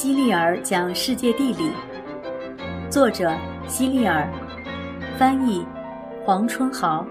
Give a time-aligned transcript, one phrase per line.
[0.00, 1.72] 希利尔讲世界地理，
[2.88, 4.32] 作者希利尔，
[5.18, 5.66] 翻译
[6.24, 7.04] 黄春豪，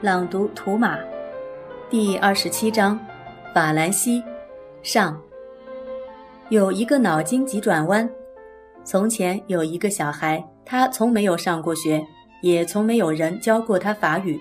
[0.00, 0.98] 朗读图马，
[1.88, 2.98] 第二十七章，
[3.54, 4.20] 法兰西，
[4.82, 5.16] 上。
[6.48, 8.10] 有一个脑筋急转弯：
[8.82, 12.04] 从前有一个小孩，他从没有上过学，
[12.42, 14.40] 也从没有人教过他法语，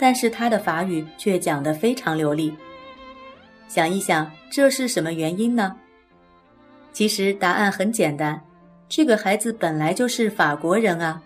[0.00, 2.52] 但是他的法语却讲得非常流利。
[3.68, 5.76] 想一想，这是什么原因呢？
[6.92, 8.44] 其实答案很简单，
[8.88, 11.22] 这个孩子本来就是法国人啊。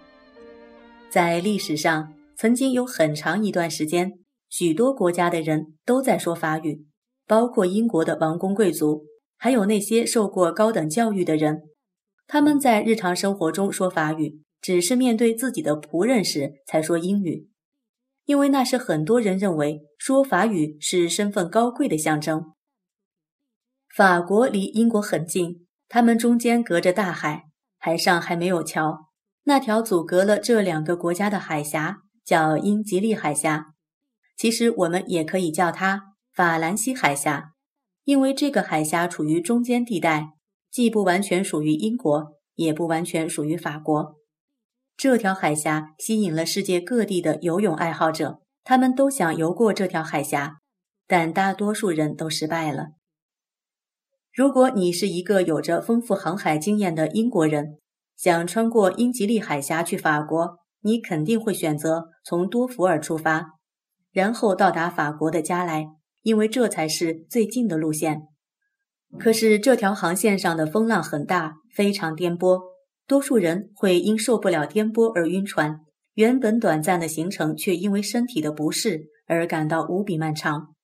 [1.08, 4.12] 在历史上，曾经有很长一段时间，
[4.48, 6.86] 许多国家的人都在说法语，
[7.26, 9.06] 包括英国的王公贵族，
[9.38, 11.62] 还有那些受过高等教育的人。
[12.26, 17.48] 他们在日常生活中说法语，只是面对自己的仆人时才说英语，
[18.24, 22.52] 因为那是很多人认为说法语是身份高贵的象征。
[23.94, 29.10] 法国离英国很近，他们中间隔着大海，海上还没有桥。
[29.42, 33.74] 那条阻隔了这两个国家的海峡叫英吉利海峡，
[34.34, 37.52] 其实我们也可以叫它法兰西海峡，
[38.04, 40.30] 因为这个海峡处于中间地带，
[40.70, 44.14] 既不完全属于英国，也不完全属于法国。
[44.96, 50.60] 这条海峡吸引了世界各地的游泳爱好者，他们都想游过这条海峡，
[51.06, 52.92] 但大多数人都失败了。
[54.34, 57.76] 如果你是一个有着丰富航海经验的英国人，
[58.16, 63.58] 想穿过英吉利海峡去法国，你肯定会选择从多福尔出发，
[64.10, 65.84] 然后到达法国的加莱，
[66.22, 68.22] 因为这才是最近的路线。
[69.18, 72.58] 可是这条航线上的风浪很大，非常颠簸，
[73.06, 75.80] 多数人会因受不了颠簸而晕船，
[76.14, 80.74] 原本短暂的行程却因为身体的不适而感到无比漫长，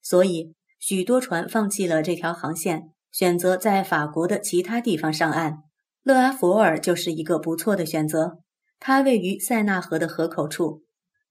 [0.00, 0.56] 所以。
[0.82, 5.58] 许多船放弃了这条航线，选择在法国的其他地方上岸。
[6.02, 8.40] 勒阿弗尔就是一个不错的选择，
[8.80, 10.82] 它位于塞纳河的河口处。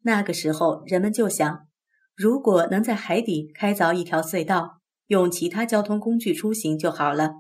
[0.04, 1.68] 那个时候，人们就想，
[2.16, 7.32] 如果能在海底开凿一条隧道，用其他交通工具出行就好了。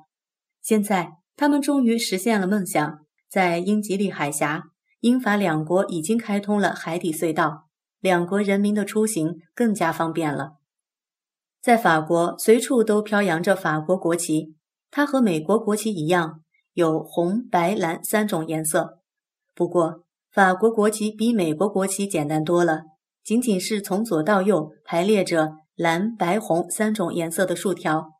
[0.61, 4.65] 现在，他们终于实现了梦想，在英吉利海峡，
[4.99, 7.69] 英法两国已经开通了海底隧道，
[8.01, 10.57] 两国人民的出行更加方便了。
[11.61, 14.55] 在法国，随处都飘扬着法国国旗。
[14.89, 16.41] 它和美国国旗一样，
[16.73, 18.99] 有红、白、蓝三种颜色。
[19.53, 22.81] 不过，法国国旗比美国国旗简单多了，
[23.23, 28.13] 仅仅是从左到右排列着蓝、白、红三种颜色的竖条。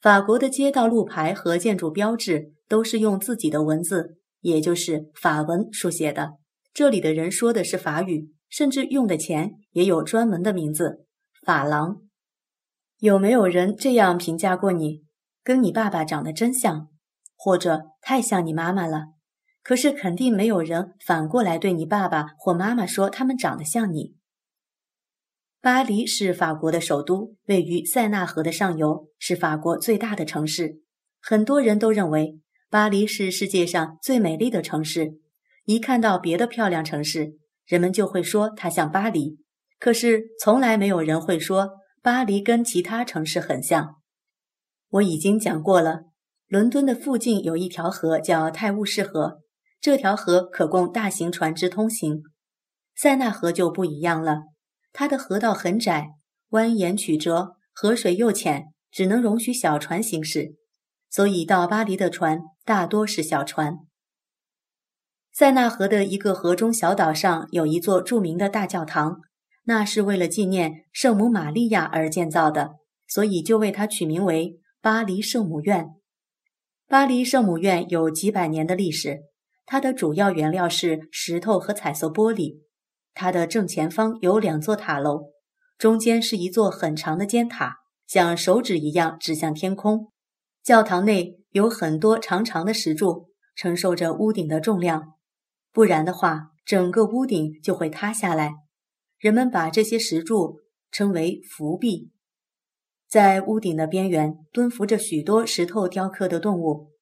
[0.00, 6.34] 法国的街道路牌和建筑标志都是用自己的文字，也就是法文书写的。
[6.72, 11.04] 这里的人说的是法语，甚至用的钱也有专门的名字——
[11.44, 12.02] 法郎。
[13.00, 15.04] 有没有人这样评价过你？
[15.44, 16.88] 跟你爸爸长得真像，
[17.36, 19.12] 或者太像你妈妈了。
[19.62, 24.16] 可是肯定没有人反过来对你爸爸或妈妈说他们长得像你。
[25.60, 30.80] 巴黎是法国的首都，位于塞纳河的上游，是法国最大的城市。
[31.20, 35.20] 很多人都认为巴黎是世界上最美丽的城市。
[35.66, 39.38] 一看到别的漂亮城市，人们就会说它像巴黎。
[39.78, 41.78] 可是从来没有人会说。
[42.08, 43.96] 巴黎跟其他城市很像，
[44.88, 46.04] 我已经讲过了。
[46.46, 49.42] 伦敦的附近有一条河叫泰晤士河，
[49.78, 52.22] 这条河可供大型船只通行。
[52.96, 54.44] 塞纳河就不一样了，
[54.90, 56.12] 它的河道很窄，
[56.48, 60.54] 蜿蜒曲折，河水又浅，只能容许小船行驶，
[61.10, 63.80] 所以到巴黎的船大多是小船。
[65.30, 69.20] 塞纳河的一个河中小岛上有一座著名的大教堂。
[69.68, 72.76] 那是为了纪念圣母玛利亚而建造的，
[73.06, 75.90] 所以就为它取名为巴黎圣母院。
[76.86, 79.18] 巴黎圣母院有几百年的历史，
[79.66, 82.62] 它的主要原料是石头和彩色玻璃。
[83.12, 85.32] 它的正前方有两座塔楼，
[85.76, 87.76] 中间是一座很长的尖塔，
[88.06, 90.10] 像手指一样指向天空。
[90.64, 95.12] 教堂内有很多长长的石柱，承受着屋顶的重量，
[95.74, 98.54] 不然的话，整个屋顶就会塌下来。
[99.18, 100.60] 人们把这些石柱
[100.92, 102.12] 称为浮壁，
[103.08, 106.92] 在屋顶的边缘蹲伏着许多石头雕刻的动物，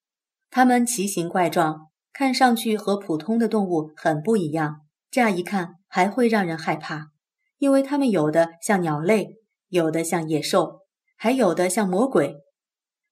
[0.49, 4.81] 它们奇形怪状，看上去和普通的动物很不一样。
[5.11, 7.11] 乍一看还会让人害怕，
[7.59, 9.37] 因为它们有的像鸟类，
[9.69, 10.81] 有的像野兽，
[11.19, 12.37] 还有的像魔鬼。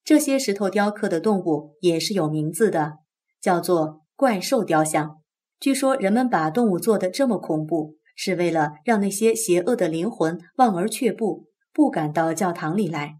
[0.02, 3.00] 这些石头雕刻的动物也是有名字的，
[3.40, 5.20] 叫做怪兽雕像。
[5.60, 7.96] 据说人们把动物做的这么恐怖。
[8.14, 13.16] 是为了让那些邪恶的灵魂望而却步，不敢到教堂里来。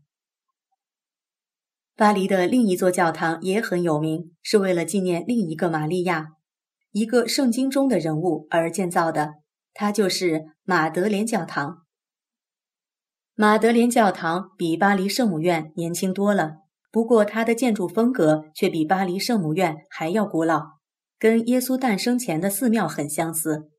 [1.97, 6.31] 巴黎的另一座教堂也很有名，是为了纪念另一个玛利亚，
[6.91, 9.35] 一个圣经中的人物而建造的。
[9.73, 11.83] 它就是马德莲教堂。
[13.35, 16.59] 马德莲教堂比巴黎圣母院年轻多了，
[16.93, 20.79] 不过它的建筑风格却比巴黎圣母院还要古老，
[21.19, 23.71] 跟耶稣诞生前的寺庙很相似。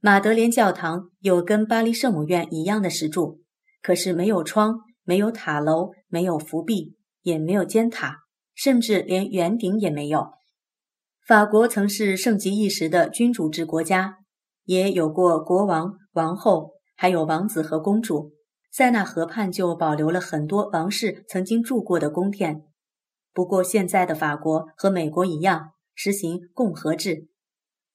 [0.00, 3.40] 马德莲教堂有跟巴黎圣母院一样的石柱，
[3.82, 8.18] 可是没有窗，没有塔楼，没有伏壁，也没有尖塔，
[8.54, 10.28] 甚至连圆顶也没有。
[11.26, 14.18] 法国曾是盛极一时的君主制国家，
[14.64, 18.32] 也有过国王、王后，还有王子和公主。
[18.70, 22.62] 塞纳河畔就保留了很多王室曾经住过的宫殿，
[23.32, 27.28] 不过现在的法国和美国一样实行共和制，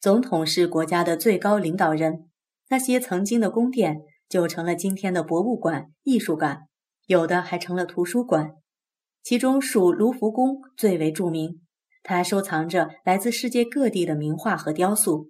[0.02, 2.28] 总统是国家的最高领导人。
[2.70, 6.64] 那些曾经的宫殿就成了今天的博物馆、艺术馆，
[7.06, 8.56] 有的还成了图书馆。
[9.22, 11.62] 其中属卢浮宫最为著名，
[12.02, 15.30] 它收藏着来自世界各地的名画和雕塑。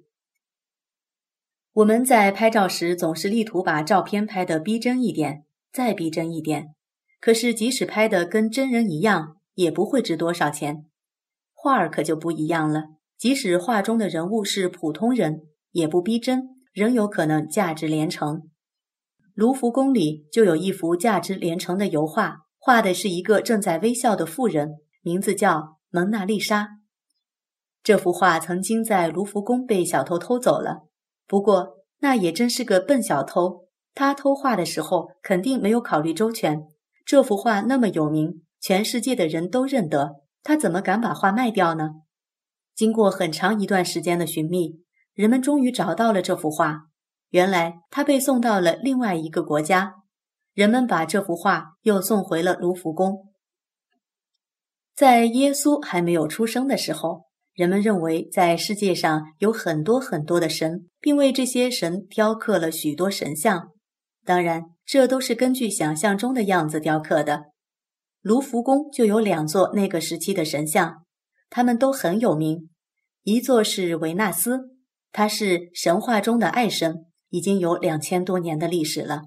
[1.74, 6.74] 我们在拍照时总是力图把照片拍得逼真一点，再逼真一点。
[7.20, 10.86] 可是即使拍得跟真人一样，也不会值多少钱。
[11.52, 12.86] 画儿可就不一样了，
[13.22, 15.42] 即使画中的人物是普通人，
[15.74, 18.50] 也不逼真，仍有可能价值连城。
[19.36, 25.58] 卢浮宫里就有一幅价值连城的油画，画的是一个正在微笑的妇人，名字叫
[25.92, 26.64] 《蒙娜丽莎》。
[27.84, 30.88] 这幅画曾经在卢浮宫被小偷偷走了。
[31.28, 33.68] 不过，那也真是个笨小偷。
[33.94, 36.64] 他偷画的时候，肯定没有考虑周全。
[37.06, 41.92] 这幅画那么有名，全世界的人都认得，他怎么敢把画卖掉呢？
[42.76, 44.82] 经过很长一段时间的寻觅，
[45.14, 46.88] 人们终于找到了这幅画。
[47.30, 49.96] 原来，他被送到了另外一个国家。
[50.54, 53.32] 人们把这幅画又送回了卢浮宫。
[54.94, 57.32] 在耶稣还没有出生的时候。
[57.54, 63.72] 人们认为，在世界上有很多很多的神，并为这些神雕刻了许多神像。
[64.26, 67.48] 当然，这都是根据想象中的样子雕刻的。
[68.22, 71.01] 卢浮宫就有两座那个时期的神像，
[71.52, 72.72] 他们都很有名。
[73.22, 74.72] 一座是维纳斯，
[75.12, 79.22] 他是神话中的爱神，已经有两千多年的历史了。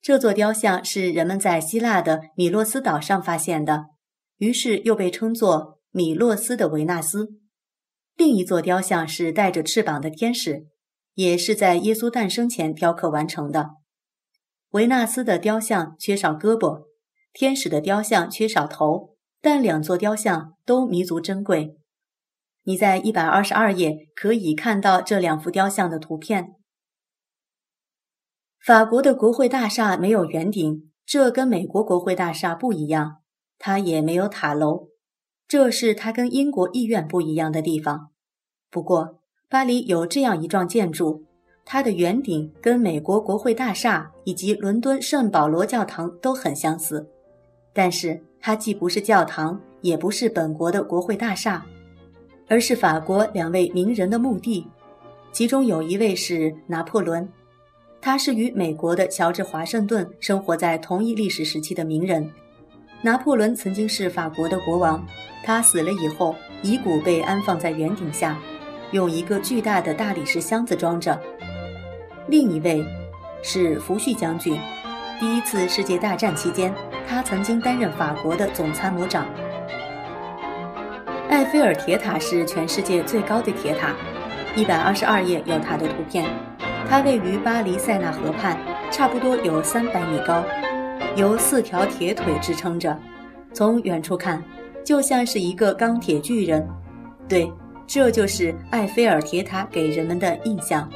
[0.00, 3.86] 这座雕像是人们在希腊的米洛斯岛上发现的，
[4.36, 7.40] 于是又被称作米洛斯的维纳斯。
[8.14, 10.66] 另一座雕像是带着翅膀的天使，
[11.14, 13.70] 也是在耶稣诞生前雕刻完成的。
[14.70, 16.84] 维纳斯的雕像缺少胳膊，
[17.32, 21.76] 天使的雕像缺少头，但两座雕像都弥足珍贵。
[22.64, 26.54] 你在一百二十二页可以看到这两幅雕像的图片。
[28.64, 33.18] 法国的国会大厦没有圆顶，这跟美国国会大厦不一样，
[33.58, 34.88] 它也没有塔楼。
[35.46, 38.10] 这是它跟英国议院不一样的地方。
[38.68, 41.24] 不过，巴黎有这样一幢建筑，
[41.64, 47.12] 它的圆顶跟美国国会大厦以及伦敦圣保罗教堂都很相似。
[47.76, 51.62] 但是，它既不是教堂，也不是本国的国会大厦，
[52.48, 54.66] 而是法国两位名人的墓地。
[55.30, 57.28] 其中有一位是拿破仑，
[58.00, 62.26] 他是与美国的乔治华盛顿生活在同一历史时期的名人。
[63.02, 65.06] 拿破仑曾经是法国的国王。
[65.44, 68.38] 他死了以后，遗骨被安放在圆顶下，
[68.92, 71.20] 用一个巨大的大理石箱子装着。
[72.26, 72.82] 另一位
[73.42, 74.58] 是福煦将军，
[75.18, 76.74] 第一次世界大战期间，
[77.08, 79.26] 他曾经担任法国的总参谋长。
[81.30, 83.94] 埃菲尔铁塔是全世界最高的铁塔，
[84.54, 86.24] 一百二十二页有它的图片。
[86.88, 88.58] 它位于巴黎塞纳河畔，
[88.90, 90.44] 差不多有三百米高，
[91.16, 92.96] 由四条铁腿支撑着。
[93.52, 94.42] 从远处看。
[94.84, 96.64] 就像是一个钢铁巨人，
[97.28, 97.52] 对，
[97.88, 100.88] 这就是埃菲尔铁塔给人们的印象。